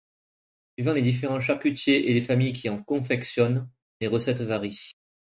Suivant 0.79 0.93
les 0.93 1.03
différents 1.03 1.39
charcutiers 1.39 2.09
et 2.09 2.13
les 2.15 2.21
familles 2.21 2.53
qui 2.53 2.69
en 2.69 2.81
confectionnent, 2.81 3.69
les 3.99 4.07
recettes 4.07 4.41
varient. 4.41 4.93